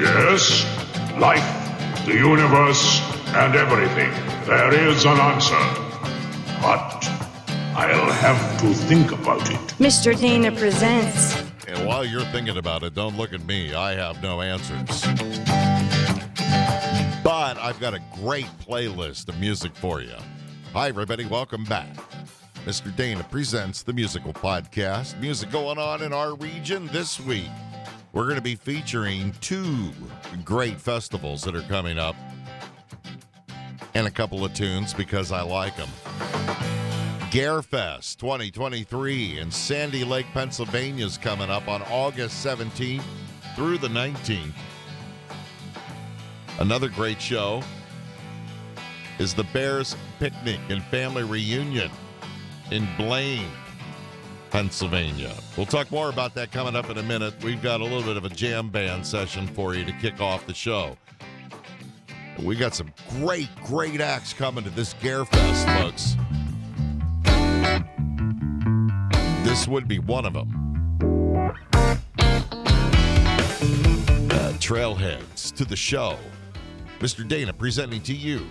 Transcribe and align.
Yes, 0.00 0.64
life, 1.18 1.44
the 2.06 2.14
universe, 2.14 3.02
and 3.34 3.54
everything. 3.54 4.10
There 4.46 4.72
is 4.88 5.04
an 5.04 5.18
answer. 5.18 5.60
But 6.62 7.04
I'll 7.76 8.10
have 8.10 8.60
to 8.62 8.72
think 8.72 9.12
about 9.12 9.42
it. 9.50 9.58
Mr. 9.78 10.18
Dana 10.18 10.52
presents. 10.52 11.36
And 11.68 11.86
while 11.86 12.06
you're 12.06 12.24
thinking 12.32 12.56
about 12.56 12.82
it, 12.82 12.94
don't 12.94 13.18
look 13.18 13.34
at 13.34 13.44
me. 13.44 13.74
I 13.74 13.94
have 13.94 14.22
no 14.22 14.40
answers. 14.40 15.02
But 17.22 17.58
I've 17.58 17.78
got 17.78 17.92
a 17.92 18.00
great 18.14 18.48
playlist 18.66 19.28
of 19.28 19.38
music 19.38 19.76
for 19.76 20.00
you. 20.00 20.16
Hi, 20.72 20.88
everybody. 20.88 21.26
Welcome 21.26 21.64
back. 21.64 21.94
Mr. 22.64 22.94
Dana 22.96 23.22
presents 23.24 23.82
the 23.82 23.92
musical 23.92 24.32
podcast. 24.32 25.20
Music 25.20 25.50
going 25.50 25.76
on 25.76 26.02
in 26.02 26.14
our 26.14 26.34
region 26.36 26.86
this 26.86 27.20
week. 27.20 27.50
We're 28.12 28.24
going 28.24 28.36
to 28.36 28.42
be 28.42 28.56
featuring 28.56 29.32
two 29.40 29.90
great 30.44 30.80
festivals 30.80 31.42
that 31.42 31.54
are 31.54 31.62
coming 31.62 31.98
up 31.98 32.16
and 33.94 34.06
a 34.06 34.10
couple 34.10 34.44
of 34.44 34.52
tunes 34.52 34.92
because 34.92 35.30
I 35.30 35.42
like 35.42 35.76
them. 35.76 35.88
Garefest 37.30 38.16
2023 38.16 39.38
in 39.38 39.52
Sandy 39.52 40.02
Lake, 40.02 40.26
Pennsylvania 40.32 41.06
is 41.06 41.16
coming 41.16 41.50
up 41.50 41.68
on 41.68 41.82
August 41.82 42.44
17th 42.44 43.04
through 43.54 43.78
the 43.78 43.88
19th. 43.88 44.54
Another 46.58 46.88
great 46.88 47.22
show 47.22 47.62
is 49.20 49.34
the 49.34 49.44
Bears 49.44 49.96
Picnic 50.18 50.58
and 50.68 50.82
Family 50.84 51.22
Reunion 51.22 51.90
in 52.72 52.88
Blain, 52.96 53.46
Pennsylvania. 54.50 55.34
We'll 55.56 55.66
talk 55.66 55.90
more 55.90 56.10
about 56.10 56.34
that 56.34 56.50
coming 56.50 56.76
up 56.76 56.90
in 56.90 56.98
a 56.98 57.02
minute. 57.02 57.34
We've 57.42 57.62
got 57.62 57.80
a 57.80 57.84
little 57.84 58.02
bit 58.02 58.16
of 58.16 58.24
a 58.24 58.28
jam 58.28 58.68
band 58.68 59.06
session 59.06 59.46
for 59.46 59.74
you 59.74 59.84
to 59.84 59.92
kick 59.92 60.20
off 60.20 60.46
the 60.46 60.54
show. 60.54 60.96
We 62.42 62.56
got 62.56 62.74
some 62.74 62.92
great, 63.20 63.48
great 63.64 64.00
acts 64.00 64.32
coming 64.32 64.64
to 64.64 64.70
this 64.70 64.94
Garefest, 64.94 65.80
folks. 65.80 66.16
This 69.46 69.68
would 69.68 69.86
be 69.88 69.98
one 69.98 70.24
of 70.24 70.32
them. 70.32 70.48
Uh, 74.30 74.52
trailheads 74.58 75.52
to 75.54 75.64
the 75.64 75.76
show. 75.76 76.18
Mr. 76.98 77.26
Dana 77.26 77.52
presenting 77.52 78.02
to 78.02 78.14
you 78.14 78.46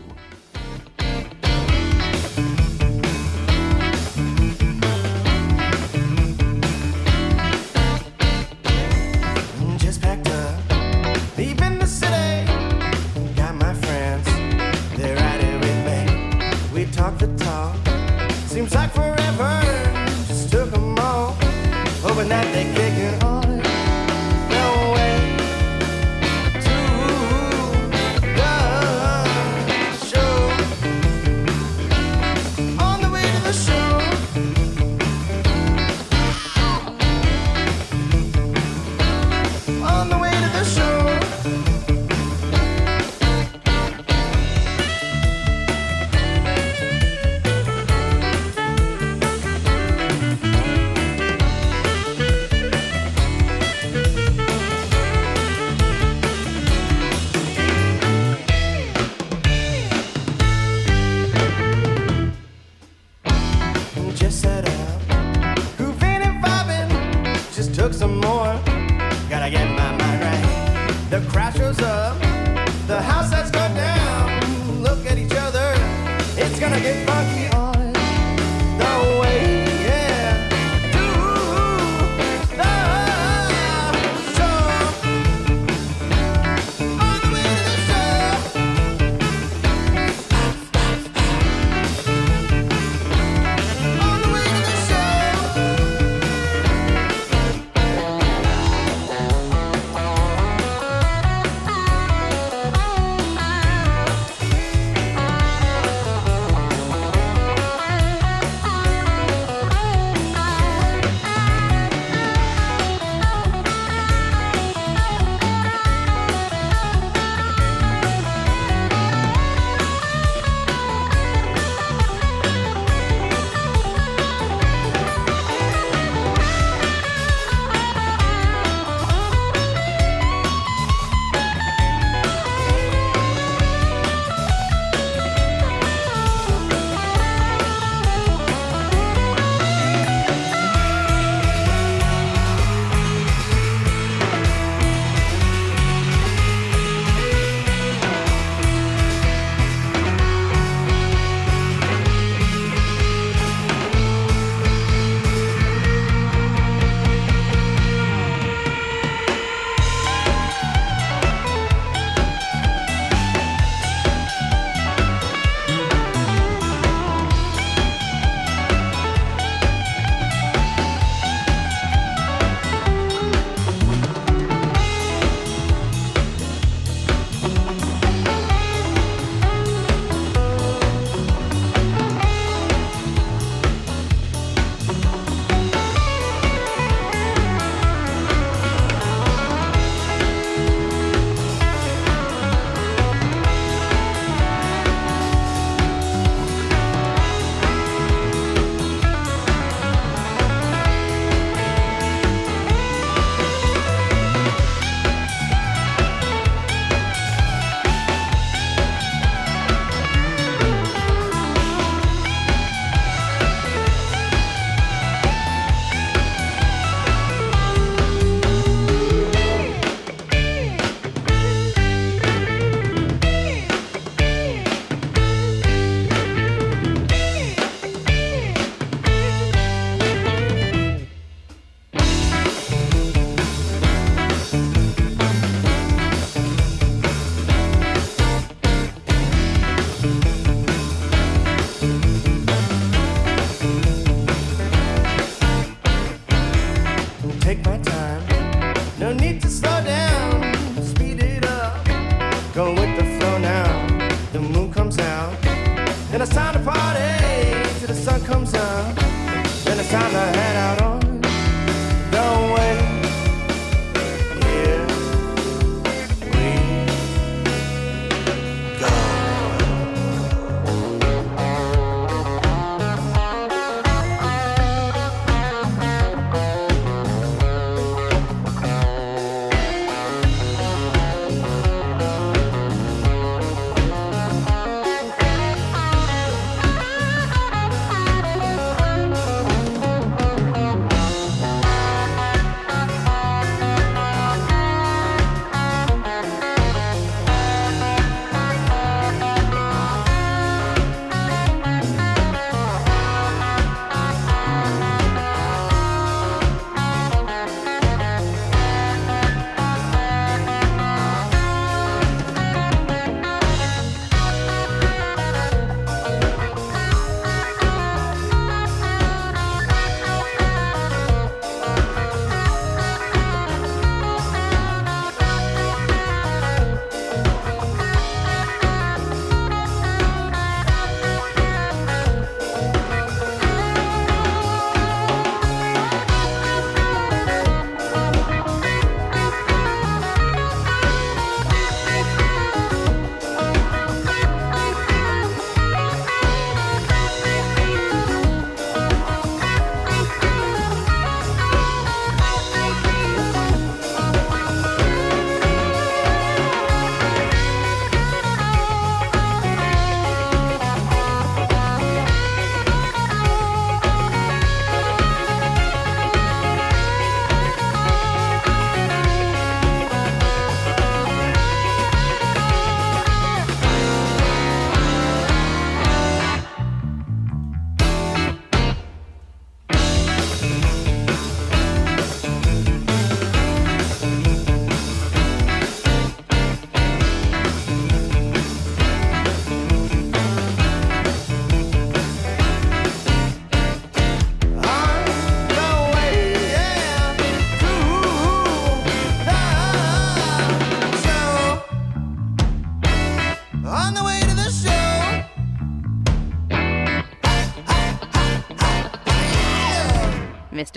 and 256.20 256.28
it's 256.28 256.36
time 256.36 256.54
to 256.54 256.60
party 256.70 257.80
till 257.80 257.88
the 257.88 257.94
sun 257.94 258.22
comes 258.26 258.54
up. 258.54 259.09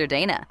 Dr. 0.02 0.06
Dana. 0.08 0.41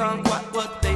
on 0.00 0.22
what, 0.24 0.42
what 0.54 0.82
they 0.82 0.89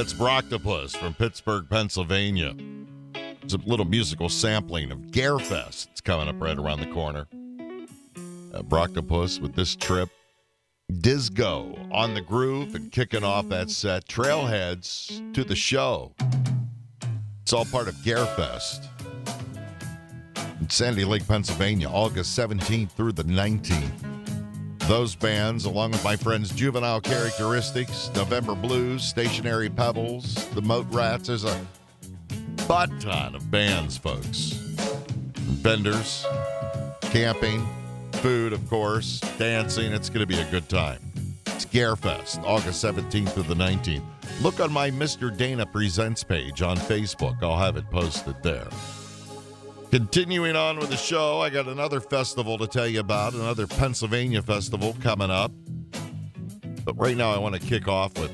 That's 0.00 0.14
Brahctopus 0.14 0.96
from 0.96 1.12
Pittsburgh, 1.12 1.68
Pennsylvania. 1.68 2.54
It's 3.42 3.52
a 3.52 3.58
little 3.58 3.84
musical 3.84 4.30
sampling 4.30 4.90
of 4.90 4.98
Garefest. 5.10 5.88
It's 5.90 6.00
coming 6.00 6.26
up 6.26 6.40
right 6.40 6.56
around 6.56 6.80
the 6.80 6.86
corner. 6.86 7.26
Uh, 8.54 8.62
Brahctopus 8.62 9.42
with 9.42 9.54
this 9.54 9.76
trip. 9.76 10.08
Disco 11.02 11.76
on 11.92 12.14
the 12.14 12.22
groove 12.22 12.74
and 12.74 12.90
kicking 12.90 13.24
off 13.24 13.50
that 13.50 13.68
set. 13.68 14.08
Trailheads 14.08 15.34
to 15.34 15.44
the 15.44 15.54
show. 15.54 16.14
It's 17.42 17.52
all 17.52 17.66
part 17.66 17.86
of 17.86 17.94
Garefest. 17.96 18.88
In 20.62 20.70
Sandy 20.70 21.04
Lake, 21.04 21.28
Pennsylvania, 21.28 21.90
August 21.90 22.38
17th 22.38 22.92
through 22.92 23.12
the 23.12 23.24
19th. 23.24 24.09
Those 24.90 25.14
bands, 25.14 25.66
along 25.66 25.92
with 25.92 26.02
my 26.02 26.16
friends 26.16 26.50
Juvenile 26.50 27.00
Characteristics, 27.00 28.10
November 28.16 28.56
Blues, 28.56 29.04
Stationary 29.04 29.70
Pebbles, 29.70 30.34
the 30.48 30.62
Moat 30.62 30.84
Rats, 30.90 31.28
there's 31.28 31.44
a 31.44 31.64
butt 32.66 32.90
ton 33.00 33.36
of 33.36 33.52
bands, 33.52 33.96
folks. 33.96 34.50
Vendors, 35.62 36.26
camping, 37.02 37.64
food, 38.14 38.52
of 38.52 38.68
course, 38.68 39.20
dancing. 39.38 39.92
It's 39.92 40.08
going 40.08 40.22
to 40.22 40.26
be 40.26 40.40
a 40.40 40.50
good 40.50 40.68
time. 40.68 40.98
It's 41.46 41.64
Garefest, 41.66 42.42
August 42.42 42.84
17th 42.84 43.28
through 43.28 43.44
the 43.44 43.54
19th. 43.54 44.02
Look 44.42 44.58
on 44.58 44.72
my 44.72 44.90
Mr. 44.90 45.34
Dana 45.34 45.66
Presents 45.66 46.24
page 46.24 46.62
on 46.62 46.76
Facebook. 46.76 47.40
I'll 47.44 47.56
have 47.56 47.76
it 47.76 47.88
posted 47.92 48.42
there. 48.42 48.66
Continuing 49.90 50.54
on 50.54 50.78
with 50.78 50.88
the 50.88 50.96
show, 50.96 51.40
I 51.40 51.50
got 51.50 51.66
another 51.66 52.00
festival 52.00 52.56
to 52.58 52.68
tell 52.68 52.86
you 52.86 53.00
about, 53.00 53.34
another 53.34 53.66
Pennsylvania 53.66 54.40
festival 54.40 54.96
coming 55.02 55.32
up. 55.32 55.50
But 56.84 56.96
right 56.96 57.16
now, 57.16 57.32
I 57.32 57.38
want 57.38 57.56
to 57.56 57.60
kick 57.60 57.88
off 57.88 58.16
with 58.16 58.30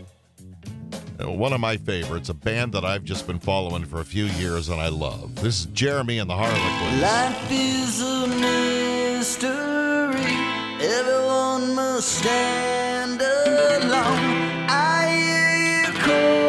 one 1.18 1.54
of 1.54 1.60
my 1.60 1.78
favorites, 1.78 2.28
a 2.28 2.34
band 2.34 2.72
that 2.72 2.84
I've 2.84 3.04
just 3.04 3.26
been 3.26 3.38
following 3.38 3.86
for 3.86 4.00
a 4.00 4.04
few 4.04 4.26
years 4.26 4.68
and 4.68 4.78
I 4.78 4.88
love. 4.88 5.34
This 5.36 5.60
is 5.60 5.66
Jeremy 5.66 6.18
and 6.18 6.28
the 6.28 6.36
Harlequins. 6.36 7.00
Life 7.00 7.50
is 7.50 8.02
a 8.02 8.26
mystery. 8.26 9.50
Everyone 10.86 11.74
must 11.74 12.18
stand 12.18 13.22
alone. 13.22 14.66
I 14.68 15.86
hear 15.88 15.92
you 15.92 16.00
call 16.02 16.45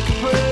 like 0.00 0.10
a 0.10 0.12
prayer. 0.20 0.47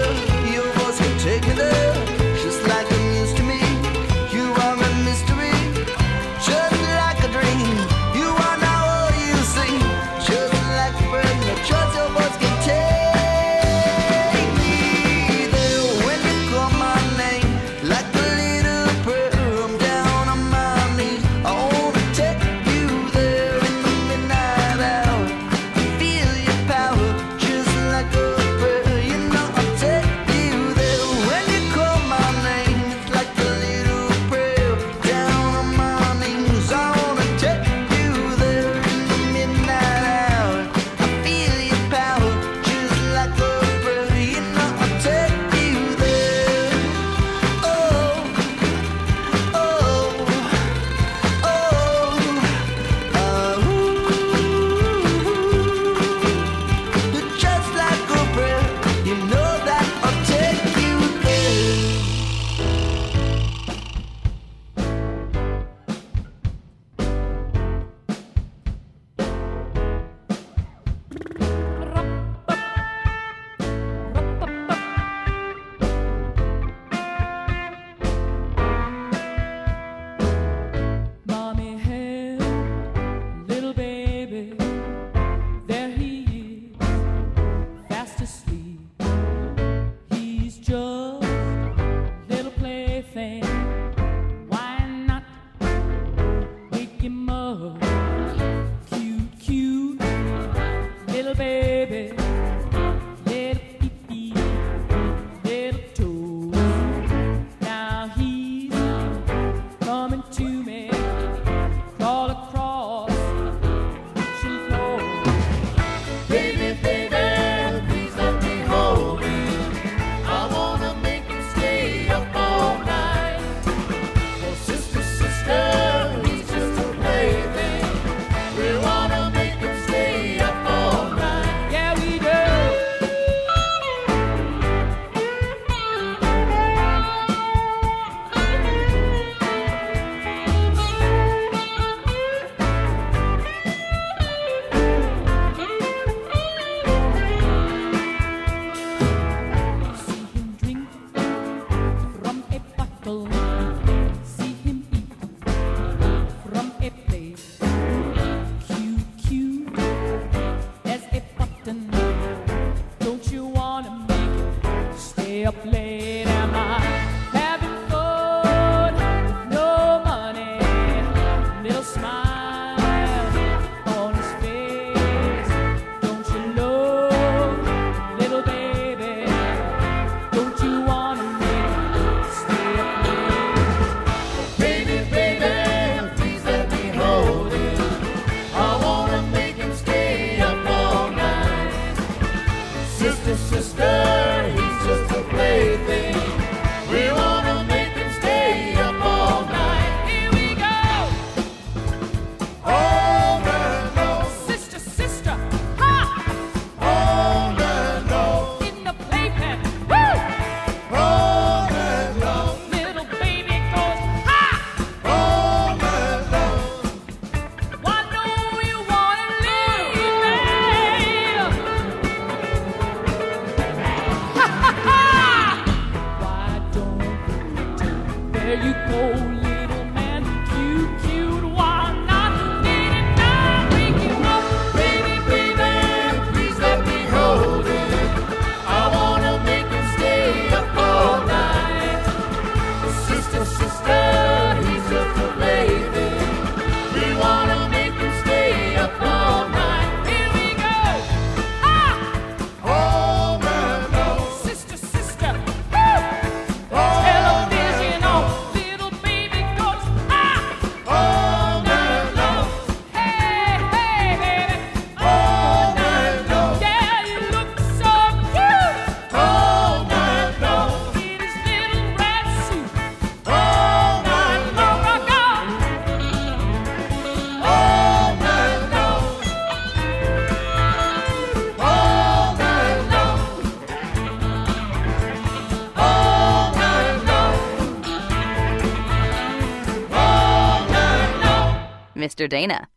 Mr. 292.17 292.29
Dana. 292.29 292.69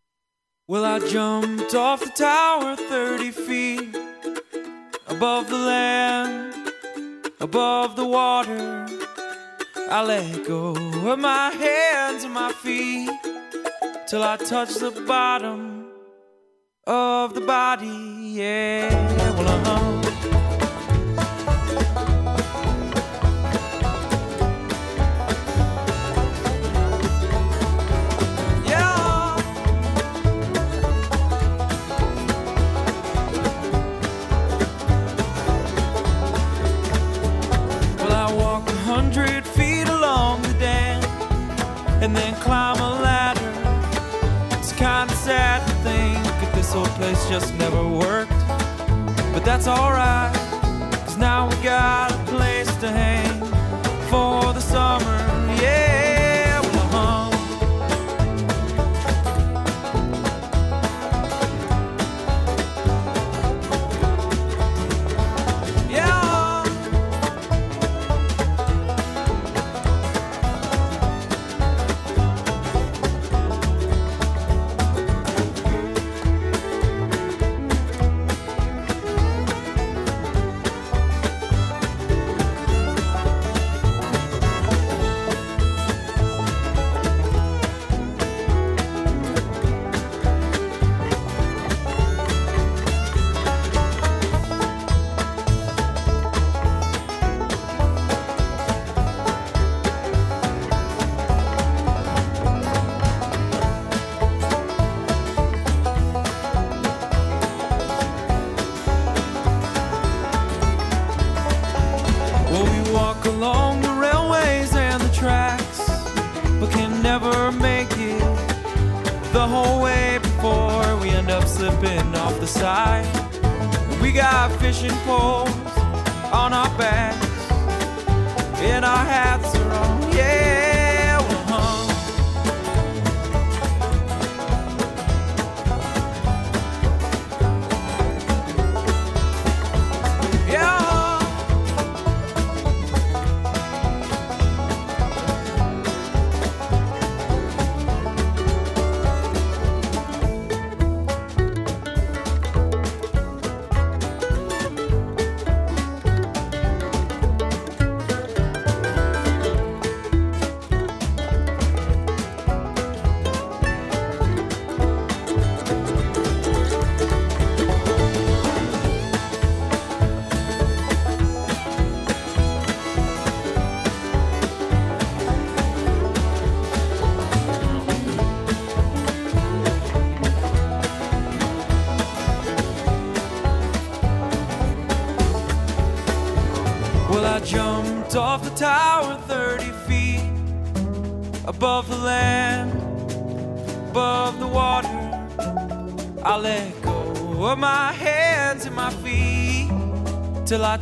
Well, 0.67 0.83
I 0.83 0.99
jumped 0.99 1.73
off 1.73 2.01
the 2.01 2.09
tower 2.09 2.75
30 2.75 3.31
feet 3.31 3.97
above 5.07 5.49
the 5.49 5.57
land. 5.57 6.55
above 7.39 7.95
the 7.95 8.05
water. 8.05 8.85
I 9.89 10.03
let 10.03 10.45
go 10.45 10.75
of 11.09 11.19
my 11.19 11.51
hands 11.51 12.25
and 12.25 12.33
my 12.33 12.51
feet 12.51 13.09
till 14.09 14.23
I 14.23 14.35
touch 14.35 14.75
the 14.75 14.91
bottom 15.07 15.87
of 16.85 17.33
the 17.33 17.41
body. 17.41 17.87
Yeah, 17.87 18.89
well, 19.37 19.47
uh-huh. 19.47 20.38
Hundred 39.01 39.47
feet 39.47 39.87
along 39.87 40.41
the 40.41 40.53
dam 40.55 41.01
and 42.03 42.13
then 42.13 42.33
climb 42.41 42.77
a 42.79 43.01
ladder. 43.01 43.51
It's 44.57 44.73
kinda 44.73 45.15
sad 45.15 45.65
to 45.65 45.73
think 45.87 46.21
that 46.41 46.51
this 46.53 46.73
whole 46.73 46.93
place 46.99 47.21
just 47.29 47.55
never 47.55 47.81
worked. 47.87 48.41
But 49.33 49.45
that's 49.45 49.67
alright, 49.67 50.35
cause 51.05 51.17
now 51.17 51.47
we 51.49 51.55
got 51.63 52.11
a 52.11 52.19
place 52.33 52.71
to 52.83 52.89
hang 52.91 53.39
for 54.09 54.51
the 54.57 54.63
summer. 54.75 55.08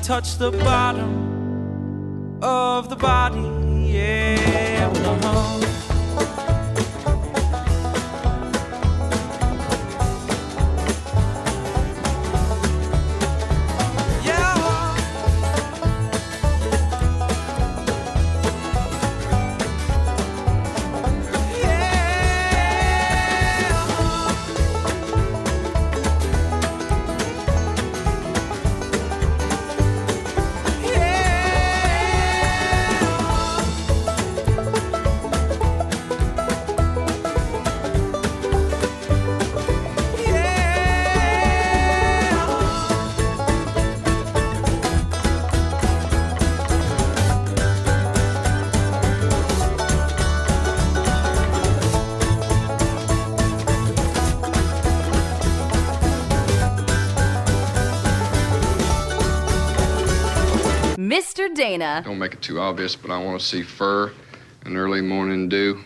Touch 0.01 0.37
the 0.37 0.51
bottom 0.51 1.26
Mr. 61.07 61.53
Dana. 61.55 62.01
Don't 62.03 62.19
make 62.19 62.33
it 62.33 62.41
too 62.41 62.59
obvious, 62.59 62.97
but 62.97 63.11
I 63.11 63.23
want 63.23 63.39
to 63.39 63.45
see 63.45 63.63
fur 63.63 64.11
and 64.65 64.75
early 64.75 64.99
morning 64.99 65.47
dew. 65.47 65.85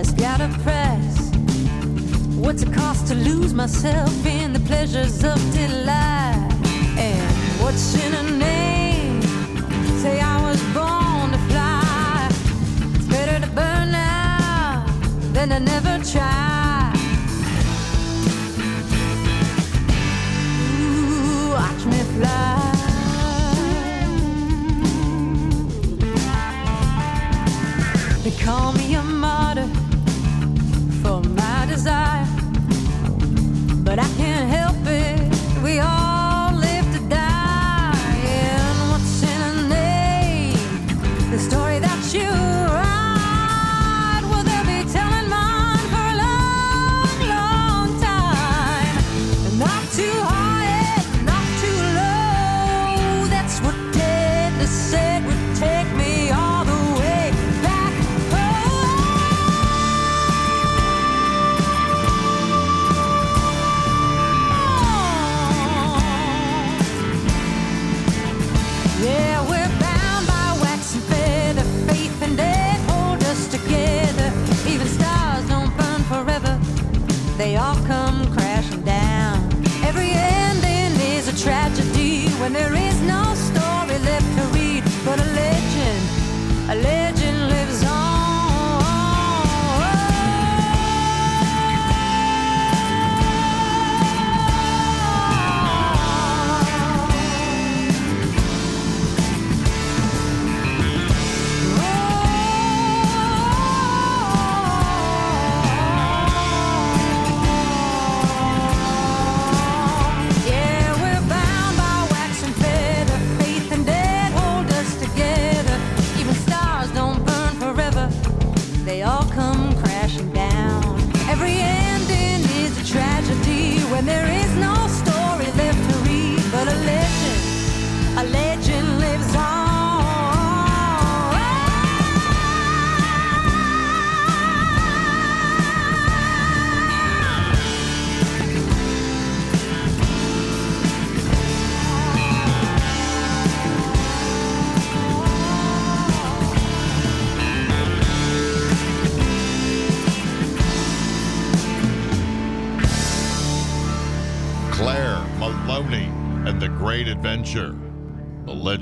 press, 0.00 0.12
gotta 0.12 0.48
press. 0.62 1.30
What's 2.36 2.62
it 2.62 2.72
cost 2.72 3.08
to 3.08 3.14
lose 3.14 3.52
myself 3.52 4.24
in 4.24 4.52
the 4.52 4.60
pleasures 4.60 5.22
of 5.24 5.38
delight? 5.52 6.48
And 6.96 7.32
what's 7.62 7.94
in 7.94 8.14
a 8.14 8.30
name? 8.38 9.22
Say 10.00 10.20
I 10.20 10.40
was 10.42 10.60
born 10.74 11.32
to 11.32 11.38
fly. 11.50 12.28
It's 12.94 13.06
better 13.06 13.40
to 13.44 13.52
burn 13.52 13.92
now 13.92 14.84
than 15.32 15.50
to 15.50 15.60
never 15.60 16.02
try. 16.04 16.49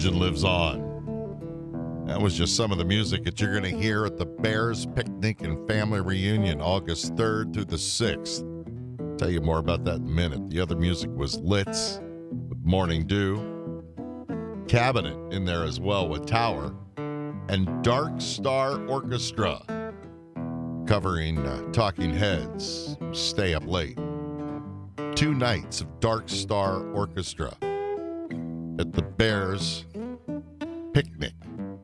Legend 0.09 0.21
lives 0.21 0.45
on. 0.45 2.05
That 2.07 2.21
was 2.21 2.35
just 2.35 2.57
some 2.57 2.73
of 2.73 2.79
the 2.79 2.85
music 2.85 3.25
that 3.25 3.41
you're 3.41 3.51
going 3.51 3.75
to 3.75 3.79
hear 3.79 4.07
at 4.07 4.17
the 4.17 4.25
Bears 4.25 4.87
Picnic 4.87 5.43
and 5.43 5.69
Family 5.69 6.01
Reunion, 6.01 6.63
August 6.63 7.15
3rd 7.17 7.53
through 7.53 7.67
the 7.67 7.77
6th. 7.77 9.19
Tell 9.19 9.31
you 9.31 9.41
more 9.41 9.59
about 9.59 9.85
that 9.85 9.97
in 9.97 10.07
a 10.07 10.11
minute. 10.11 10.49
The 10.49 10.61
other 10.61 10.77
music 10.77 11.11
was 11.15 11.39
Litz 11.41 12.01
with 12.49 12.59
Morning 12.65 13.07
Dew, 13.07 13.85
Cabinet 14.69 15.17
in 15.33 15.45
there 15.45 15.65
as 15.65 15.79
well 15.79 16.09
with 16.09 16.27
Tower, 16.27 16.75
and 16.97 17.85
Dark 17.85 18.21
Star 18.21 18.83
Orchestra 18.87 19.61
covering 20.87 21.39
uh, 21.39 21.71
Talking 21.73 22.15
Heads, 22.15 22.97
Stay 23.13 23.53
Up 23.53 23.67
Late 23.67 23.99
two 25.15 25.35
nights 25.35 25.81
of 25.81 26.01
Dark 26.01 26.29
Star 26.29 26.83
Orchestra 26.93 27.53
at 28.79 28.93
the 28.93 29.03
Bears 29.03 29.85
Picnic 30.99 31.34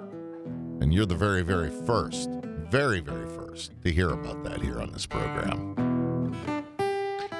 And 0.80 0.92
you're 0.92 1.06
the 1.06 1.14
very, 1.14 1.42
very 1.42 1.70
first, 1.70 2.28
very, 2.70 2.98
very 3.00 3.28
first 3.28 3.72
to 3.82 3.92
hear 3.92 4.10
about 4.10 4.42
that 4.44 4.60
here 4.60 4.80
on 4.80 4.90
this 4.92 5.06
program. 5.06 5.74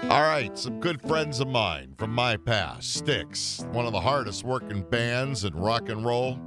All 0.05 0.23
right, 0.23 0.57
some 0.59 0.81
good 0.81 1.01
friends 1.01 1.41
of 1.41 1.49
mine 1.49 1.95
from 1.97 2.13
my 2.13 2.37
past, 2.37 2.95
Styx, 2.95 3.65
one 3.73 3.87
of 3.87 3.93
the 3.93 4.01
hardest 4.01 4.45
working 4.45 4.83
bands 4.83 5.45
in 5.45 5.55
rock 5.55 5.89
and 5.89 6.05
roll. 6.05 6.39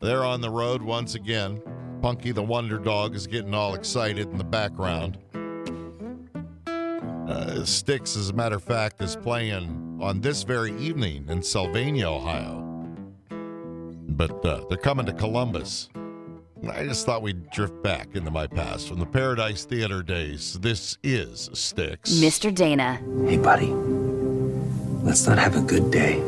They're 0.00 0.24
on 0.24 0.40
the 0.40 0.50
road 0.50 0.82
once 0.82 1.14
again. 1.14 1.60
Punky 2.00 2.32
the 2.32 2.42
Wonder 2.42 2.78
Dog 2.78 3.14
is 3.14 3.26
getting 3.26 3.52
all 3.52 3.74
excited 3.74 4.30
in 4.30 4.38
the 4.38 4.44
background. 4.44 5.18
Uh, 7.28 7.62
Styx, 7.62 8.16
as 8.16 8.30
a 8.30 8.32
matter 8.32 8.56
of 8.56 8.64
fact, 8.64 9.02
is 9.02 9.14
playing 9.14 9.98
on 10.00 10.22
this 10.22 10.44
very 10.44 10.74
evening 10.78 11.26
in 11.28 11.42
Sylvania, 11.42 12.08
Ohio. 12.08 12.64
But 14.08 14.44
uh, 14.46 14.64
they're 14.68 14.78
coming 14.78 15.04
to 15.04 15.12
Columbus. 15.12 15.90
I 16.72 16.84
just 16.84 17.04
thought 17.04 17.20
we'd 17.20 17.50
drift 17.50 17.82
back 17.82 18.16
into 18.16 18.30
my 18.30 18.46
past 18.46 18.88
from 18.88 18.98
the 18.98 19.06
Paradise 19.06 19.66
Theater 19.66 20.02
days. 20.02 20.54
This 20.54 20.96
is 21.02 21.50
Styx. 21.52 22.12
Mr. 22.14 22.52
Dana. 22.52 22.94
Hey, 23.26 23.36
buddy. 23.36 23.72
Let's 25.04 25.26
not 25.26 25.38
have 25.38 25.54
a 25.54 25.60
good 25.60 25.90
day. 25.90 26.22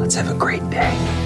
Let's 0.00 0.16
have 0.16 0.30
a 0.30 0.34
great 0.34 0.68
day. 0.68 1.25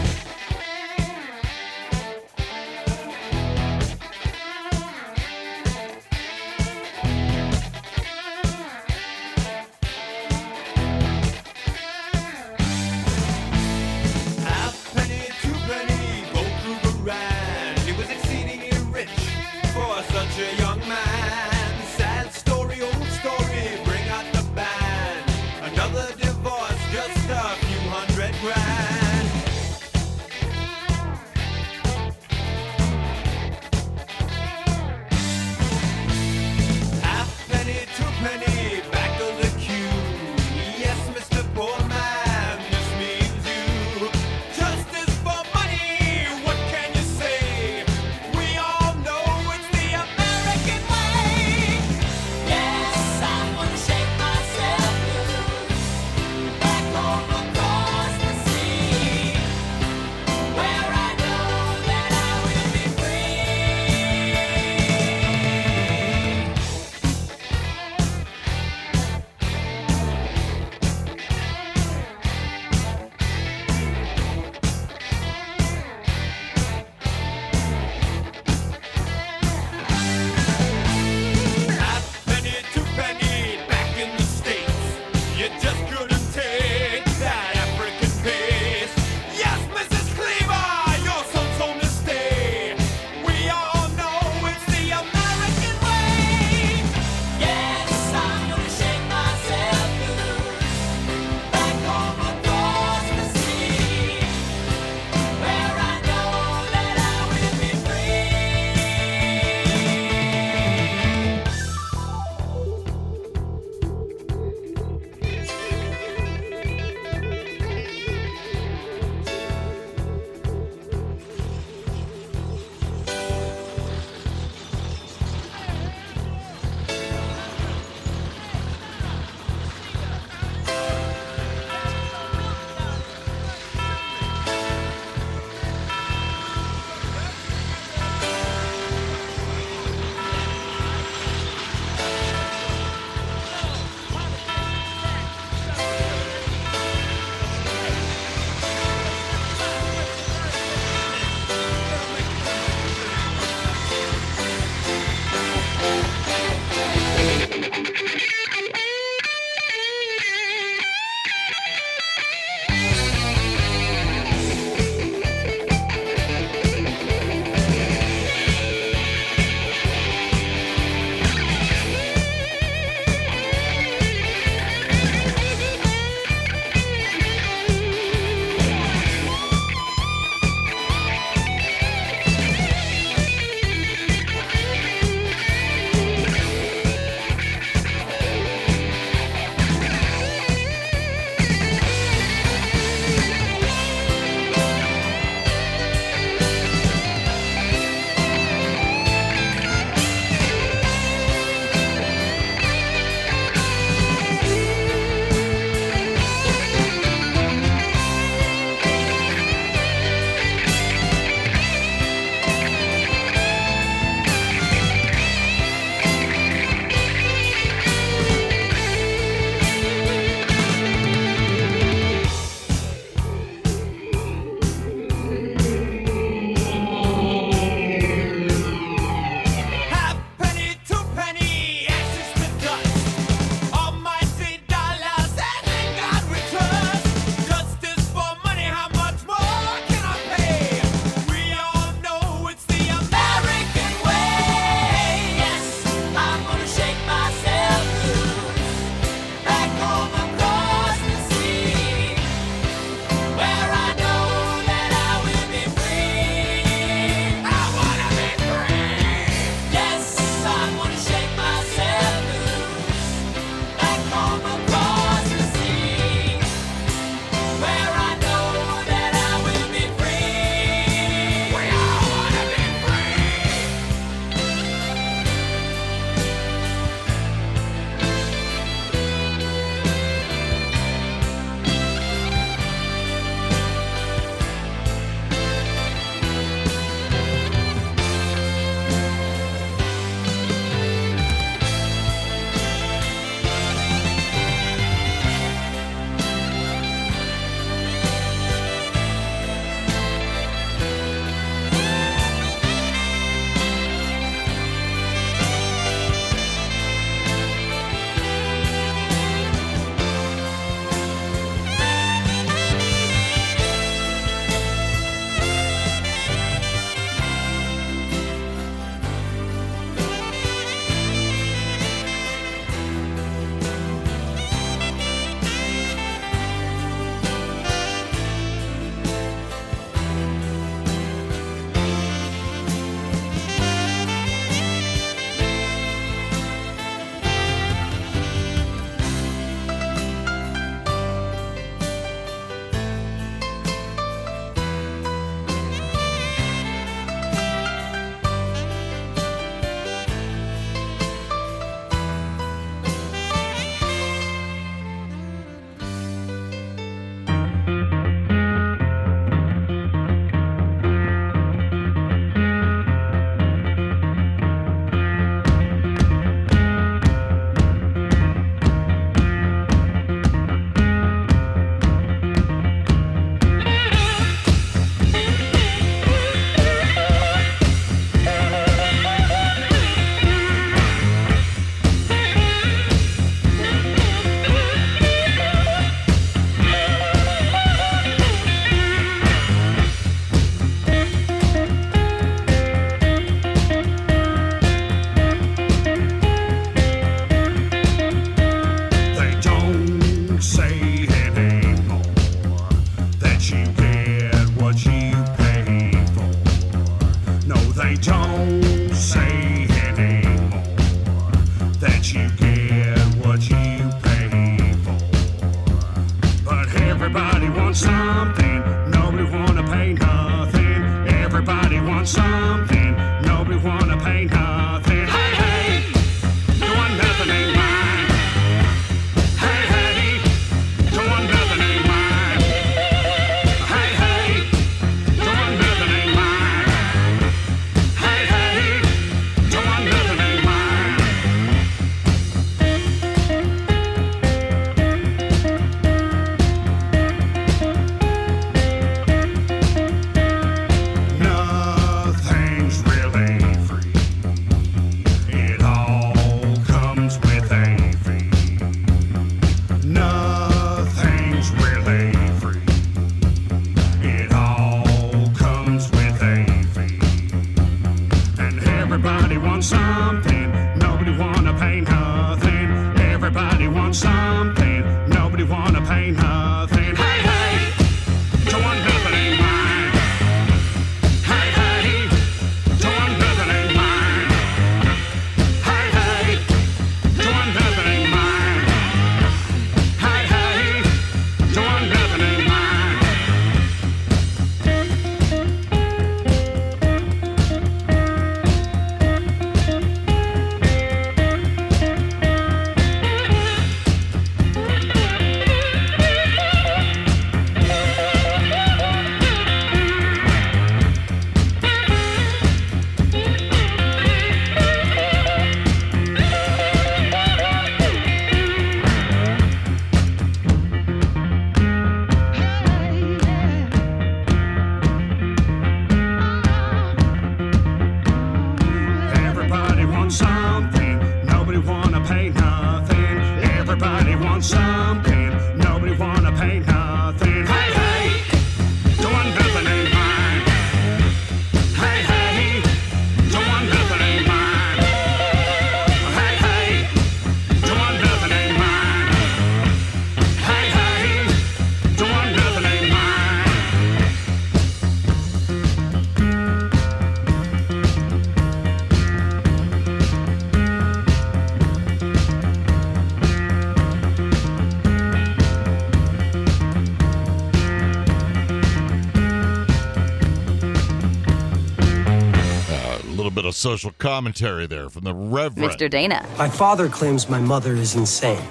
Social 573.61 573.91
commentary 573.99 574.67
there 574.67 574.89
from 574.89 575.05
the 575.05 575.13
Reverend. 575.13 575.71
Mr. 575.71 575.91
Dana. 575.91 576.27
My 576.39 576.49
father 576.49 576.89
claims 576.89 577.29
my 577.29 577.41
mother 577.41 577.75
is 577.75 577.95
insane. 577.95 578.43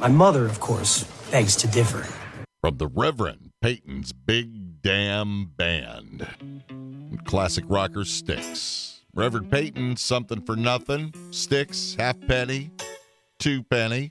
My 0.00 0.08
mother, 0.08 0.44
of 0.44 0.58
course, 0.58 1.04
begs 1.30 1.54
to 1.54 1.68
differ. 1.68 2.04
From 2.60 2.78
the 2.78 2.88
Reverend 2.88 3.52
Peyton's 3.62 4.12
Big 4.12 4.82
Damn 4.82 5.52
Band. 5.56 6.26
Classic 7.26 7.62
rocker 7.68 8.04
Styx. 8.04 9.02
Reverend 9.14 9.52
Peyton, 9.52 9.96
something 9.96 10.40
for 10.40 10.56
nothing. 10.56 11.14
Styx, 11.30 11.94
half 11.96 12.20
penny, 12.26 12.72
two 13.38 13.62
penny. 13.62 14.10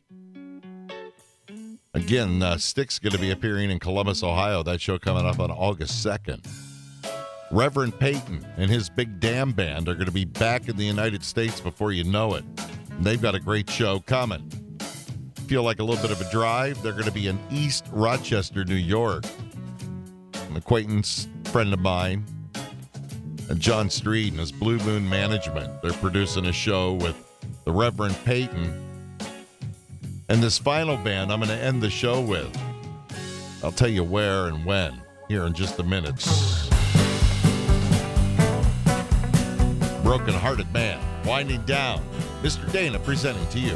Again, 1.94 2.42
uh, 2.42 2.58
Styx 2.58 2.98
going 2.98 3.12
to 3.12 3.20
be 3.20 3.32
appearing 3.32 3.70
in 3.70 3.78
Columbus, 3.78 4.24
Ohio. 4.24 4.64
That 4.64 4.80
show 4.80 4.98
coming 4.98 5.26
up 5.26 5.42
on 5.42 5.52
August 5.52 6.06
2nd. 6.06 6.62
Reverend 7.54 7.99
Peyton 7.99 8.43
and 8.58 8.68
his 8.68 8.89
Big 8.89 9.20
Damn 9.20 9.51
Band 9.51 9.88
are 9.88 9.93
going 9.93 10.08
to 10.08 10.12
be 10.12 10.26
back 10.26 10.70
in 10.70 10.76
the 10.76 10.84
United 10.84 11.24
States 11.24 11.60
before 11.60 11.91
you 11.91 12.04
know 12.04 12.34
it. 12.34 12.43
They've 12.99 13.22
got 13.22 13.36
a 13.36 13.39
great 13.39 13.70
show 13.70 13.99
coming. 13.99 14.49
Feel 15.45 15.62
like 15.62 15.78
a 15.78 15.84
little 15.84 16.01
bit 16.01 16.10
of 16.10 16.20
a 16.20 16.32
drive? 16.32 16.82
They're 16.82 16.93
going 16.93 17.04
to 17.06 17.12
be 17.12 17.28
in 17.28 17.38
East 17.51 17.86
Rochester, 17.91 18.66
New 18.66 18.74
York. 18.74 19.26
An 20.49 20.58
acquaintance, 20.58 21.28
friend 21.45 21.72
of 21.72 21.80
mine, 21.80 22.26
and 23.49 23.60
John 23.60 23.88
Street 23.88 24.32
and 24.32 24.39
his 24.39 24.51
Blue 24.51 24.80
Moon 24.80 25.08
Management. 25.08 25.80
They're 25.84 25.93
producing 25.93 26.47
a 26.47 26.54
show 26.54 26.93
with 26.93 27.16
the 27.66 27.72
Reverend 27.72 28.18
Peyton. 28.26 29.08
And 30.28 30.41
this 30.41 30.58
final 30.58 30.97
band 30.97 31.32
I'm 31.32 31.39
going 31.39 31.56
to 31.56 31.64
end 31.64 31.84
the 31.84 31.91
show 31.91 32.20
with. 32.20 32.49
I'll 33.64 33.72
tell 33.72 33.89
you 33.89 34.04
where 34.04 34.47
and 34.47 34.66
when 34.66 34.99
here 35.28 35.43
in 35.43 35.54
just 35.54 35.78
a 35.78 35.84
minute. 35.84 36.20
Broken 40.16 40.36
Hearted 40.36 40.72
Man, 40.72 40.99
Winding 41.26 41.64
Down. 41.64 41.99
Mr. 42.43 42.72
Dana 42.72 42.99
presenting 42.99 43.47
to 43.47 43.59
you. 43.59 43.76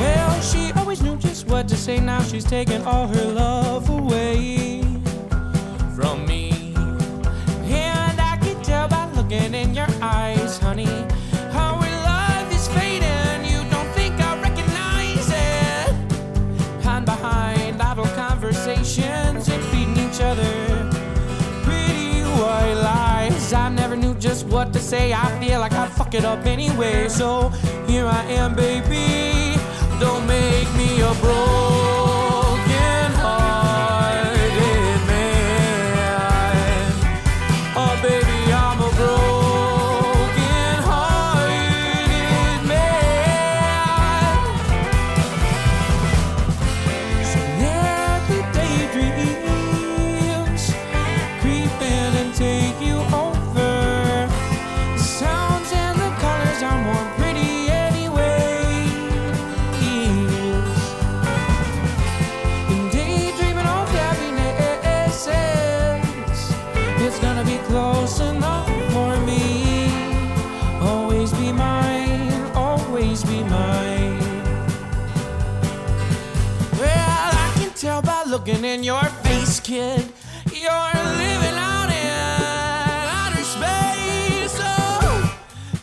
Well, 0.00 0.40
she 0.40 0.72
always 0.72 1.00
knew 1.00 1.16
just 1.18 1.46
what 1.46 1.68
to 1.68 1.76
say. 1.76 2.00
Now 2.00 2.20
she's 2.24 2.42
taking 2.42 2.82
all 2.82 3.06
her 3.06 3.24
love 3.26 3.88
away 3.90 4.67
what 24.50 24.72
to 24.72 24.78
say. 24.78 25.12
I 25.12 25.26
feel 25.40 25.60
like 25.60 25.72
I'd 25.72 25.90
fuck 25.90 26.14
it 26.14 26.24
up 26.24 26.44
anyway. 26.46 27.08
So 27.08 27.48
here 27.86 28.06
I 28.06 28.22
am, 28.24 28.54
baby. 28.54 29.60
Don't 30.00 30.26
make 30.26 30.72
me 30.74 31.00
a 31.00 31.12
broken 31.20 31.97
kid. 79.68 80.00
You're 80.50 80.94
living 81.20 81.58
out 81.58 81.90
in 81.90 82.08
outer 83.20 83.44
space. 83.44 84.56
Oh, 84.62 85.34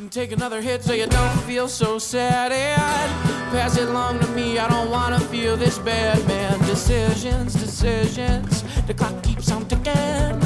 take 0.09 0.31
another 0.31 0.59
hit 0.59 0.83
so 0.83 0.93
you 0.93 1.05
don't 1.05 1.37
feel 1.41 1.67
so 1.67 1.99
sad. 1.99 2.51
And 2.51 3.11
pass 3.51 3.77
it 3.77 3.87
along 3.87 4.21
to 4.21 4.27
me. 4.29 4.57
I 4.57 4.67
don't 4.67 4.89
wanna 4.89 5.19
feel 5.19 5.55
this 5.55 5.77
bad, 5.77 6.17
man. 6.27 6.57
Decisions, 6.65 7.53
decisions. 7.53 8.63
The 8.87 8.95
clock 8.95 9.21
keeps 9.21 9.51
on 9.51 9.65
ticking. 9.67 10.41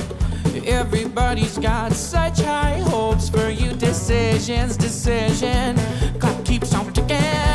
Everybody's 0.68 1.58
got 1.58 1.94
such 1.94 2.42
high 2.42 2.80
hopes 2.92 3.30
for 3.30 3.50
you. 3.50 3.72
Decisions, 3.72 4.76
decision. 4.76 5.78
Clock 6.20 6.44
keeps 6.44 6.76
on 6.76 6.92
ticking. 6.92 7.49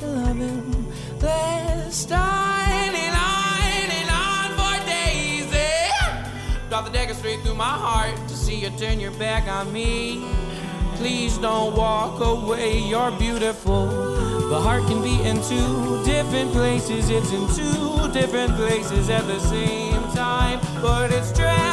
Couple 0.00 0.28
of 0.28 0.36
minutes 0.36 0.60
of 0.60 0.68
loving. 0.68 0.92
Let's 1.20 2.08
ninety 2.08 3.08
nine 4.06 4.50
for 4.52 4.86
Daisy. 4.86 5.48
Drop 6.68 6.84
the 6.84 6.90
dagger 6.90 7.14
straight 7.14 7.40
through 7.40 7.54
my 7.54 7.64
heart 7.64 8.16
to 8.28 8.34
see 8.34 8.56
you 8.56 8.70
turn 8.70 9.00
your 9.00 9.12
back 9.12 9.48
on 9.48 9.72
me. 9.72 10.24
Please 10.96 11.38
don't 11.38 11.76
walk 11.76 12.20
away, 12.20 12.78
you're 12.78 13.10
beautiful. 13.12 13.86
The 14.48 14.60
heart 14.60 14.86
can 14.86 15.02
be 15.02 15.20
in 15.28 15.36
two 15.42 16.04
different 16.04 16.52
places, 16.52 17.10
it's 17.10 17.32
in 17.32 17.46
two 17.54 18.12
different 18.12 18.54
places 18.54 19.10
at 19.10 19.26
the 19.26 19.40
same 19.40 20.02
time, 20.14 20.60
but 20.80 21.10
it's 21.12 21.32
trapped. 21.32 21.65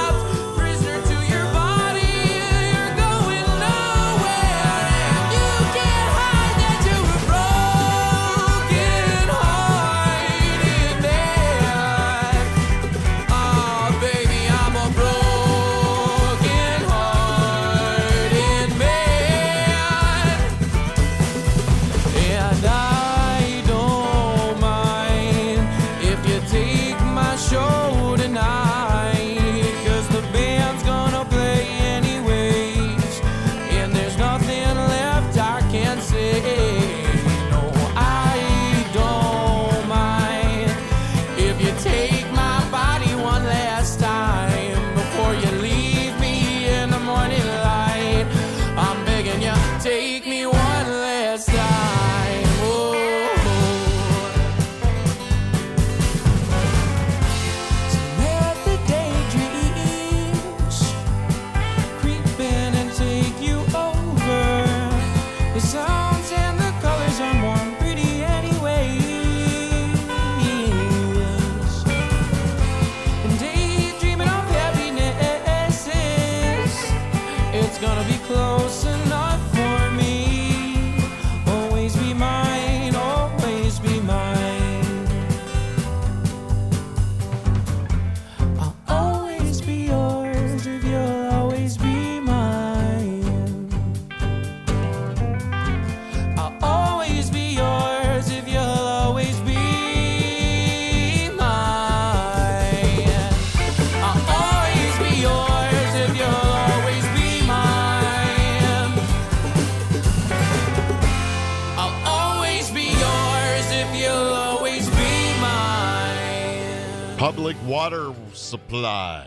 Public 117.24 117.56
Water 117.66 118.14
Supply, 118.34 119.26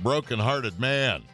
Broken 0.00 0.38
Hearted 0.38 0.78
Man, 0.78 1.24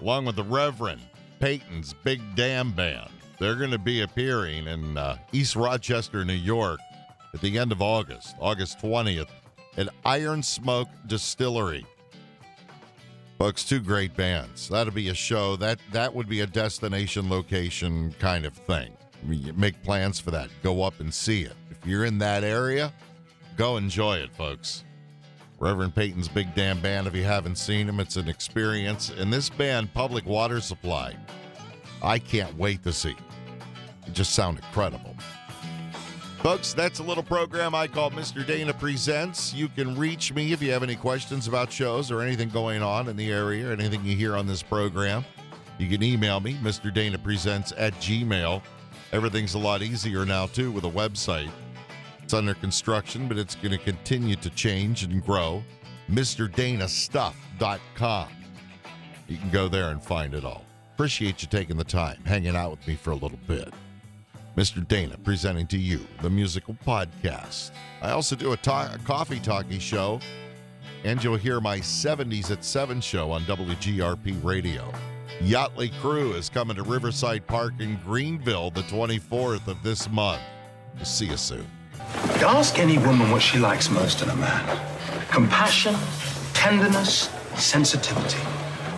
along 0.00 0.26
with 0.26 0.36
the 0.36 0.44
Reverend 0.44 1.00
Peyton's 1.40 1.92
Big 1.92 2.22
Damn 2.36 2.70
Band. 2.70 3.10
They're 3.40 3.56
going 3.56 3.72
to 3.72 3.80
be 3.80 4.02
appearing 4.02 4.68
in 4.68 4.96
uh, 4.96 5.18
East 5.32 5.56
Rochester, 5.56 6.24
New 6.24 6.34
York 6.34 6.78
at 7.34 7.40
the 7.40 7.58
end 7.58 7.72
of 7.72 7.82
August, 7.82 8.36
August 8.38 8.78
20th, 8.78 9.26
at 9.76 9.88
Iron 10.04 10.40
Smoke 10.40 10.88
Distillery. 11.08 11.84
Folks, 13.40 13.64
two 13.64 13.80
great 13.80 14.16
bands. 14.16 14.68
That'll 14.68 14.92
be 14.92 15.08
a 15.08 15.14
show. 15.14 15.56
That 15.56 15.80
that 15.90 16.14
would 16.14 16.28
be 16.28 16.42
a 16.42 16.46
destination 16.46 17.28
location 17.28 18.14
kind 18.20 18.46
of 18.46 18.52
thing. 18.52 18.96
I 19.20 19.26
mean, 19.26 19.52
make 19.56 19.82
plans 19.82 20.20
for 20.20 20.30
that. 20.30 20.48
Go 20.62 20.84
up 20.84 21.00
and 21.00 21.12
see 21.12 21.42
it. 21.42 21.54
If 21.72 21.84
you're 21.84 22.04
in 22.04 22.18
that 22.18 22.44
area, 22.44 22.92
go 23.56 23.78
enjoy 23.78 24.18
it, 24.18 24.32
folks. 24.36 24.84
Reverend 25.60 25.94
Peyton's 25.94 26.28
Big 26.28 26.54
Damn 26.54 26.80
Band. 26.80 27.06
If 27.06 27.14
you 27.14 27.24
haven't 27.24 27.56
seen 27.56 27.88
him, 27.88 27.98
it's 27.98 28.16
an 28.16 28.28
experience. 28.28 29.10
And 29.10 29.32
this 29.32 29.48
band, 29.48 29.92
Public 29.92 30.24
Water 30.24 30.60
Supply, 30.60 31.16
I 32.02 32.18
can't 32.18 32.56
wait 32.56 32.82
to 32.84 32.92
see. 32.92 33.16
It 34.06 34.12
just 34.12 34.34
sound 34.34 34.58
incredible. 34.58 35.16
Folks, 36.38 36.72
that's 36.72 37.00
a 37.00 37.02
little 37.02 37.24
program 37.24 37.74
I 37.74 37.88
call 37.88 38.12
Mr. 38.12 38.46
Dana 38.46 38.72
Presents. 38.72 39.52
You 39.52 39.68
can 39.68 39.98
reach 39.98 40.32
me 40.32 40.52
if 40.52 40.62
you 40.62 40.70
have 40.70 40.84
any 40.84 40.94
questions 40.94 41.48
about 41.48 41.72
shows 41.72 42.12
or 42.12 42.22
anything 42.22 42.48
going 42.50 42.80
on 42.80 43.08
in 43.08 43.16
the 43.16 43.32
area 43.32 43.68
or 43.68 43.72
anything 43.72 44.04
you 44.04 44.14
hear 44.14 44.36
on 44.36 44.46
this 44.46 44.62
program. 44.62 45.24
You 45.78 45.88
can 45.88 46.02
email 46.04 46.38
me, 46.38 46.54
Mr. 46.54 46.94
Dana 46.94 47.18
Presents 47.18 47.72
at 47.76 47.92
Gmail. 47.94 48.62
Everything's 49.12 49.54
a 49.54 49.58
lot 49.58 49.82
easier 49.82 50.24
now, 50.24 50.46
too, 50.46 50.70
with 50.70 50.84
a 50.84 50.90
website. 50.90 51.50
It's 52.28 52.34
under 52.34 52.52
construction, 52.52 53.26
but 53.26 53.38
it's 53.38 53.54
going 53.54 53.70
to 53.70 53.78
continue 53.78 54.36
to 54.36 54.50
change 54.50 55.02
and 55.02 55.24
grow. 55.24 55.64
MrDanaStuff.com. 56.10 58.28
You 59.28 59.38
can 59.38 59.48
go 59.48 59.66
there 59.66 59.88
and 59.88 60.02
find 60.02 60.34
it 60.34 60.44
all. 60.44 60.66
Appreciate 60.92 61.40
you 61.40 61.48
taking 61.48 61.78
the 61.78 61.84
time, 61.84 62.22
hanging 62.26 62.54
out 62.54 62.70
with 62.70 62.86
me 62.86 62.96
for 62.96 63.12
a 63.12 63.14
little 63.14 63.38
bit. 63.46 63.72
Mr. 64.58 64.86
Dana 64.86 65.16
presenting 65.24 65.66
to 65.68 65.78
you 65.78 66.06
the 66.20 66.28
musical 66.28 66.76
podcast. 66.86 67.70
I 68.02 68.10
also 68.10 68.36
do 68.36 68.50
a, 68.50 68.52
a 68.52 68.98
coffee 69.06 69.40
talkie 69.40 69.78
show, 69.78 70.20
and 71.04 71.24
you'll 71.24 71.36
hear 71.36 71.62
my 71.62 71.78
70s 71.78 72.50
at 72.50 72.62
7 72.62 73.00
show 73.00 73.30
on 73.30 73.44
WGRP 73.44 74.44
Radio. 74.44 74.92
Yachtly 75.40 75.98
Crew 76.02 76.34
is 76.34 76.50
coming 76.50 76.76
to 76.76 76.82
Riverside 76.82 77.46
Park 77.46 77.80
in 77.80 77.98
Greenville 78.04 78.70
the 78.70 78.82
24th 78.82 79.66
of 79.66 79.82
this 79.82 80.10
month. 80.10 80.42
We'll 80.94 81.06
see 81.06 81.28
you 81.28 81.38
soon. 81.38 81.66
Ask 82.44 82.78
any 82.78 82.98
woman 82.98 83.30
what 83.30 83.42
she 83.42 83.58
likes 83.58 83.90
most 83.90 84.22
in 84.22 84.30
a 84.30 84.36
man 84.36 84.80
compassion, 85.30 85.94
tenderness, 86.54 87.30
sensitivity. 87.56 88.38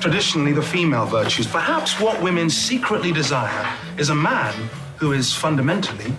Traditionally, 0.01 0.53
the 0.53 0.63
female 0.63 1.05
virtues. 1.05 1.47
Perhaps 1.47 2.01
what 2.01 2.23
women 2.23 2.49
secretly 2.49 3.13
desire 3.13 3.67
is 3.99 4.09
a 4.11 4.15
man 4.15 4.55
who 4.97 5.13
is 5.13 5.35
fundamentally 5.35 6.13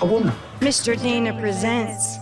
a 0.00 0.06
woman. 0.06 0.32
Mr. 0.60 1.00
Dana 1.00 1.38
presents 1.40 2.18